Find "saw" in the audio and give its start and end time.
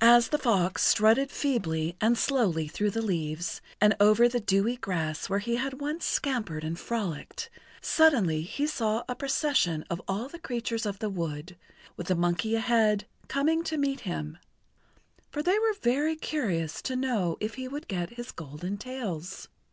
8.66-9.04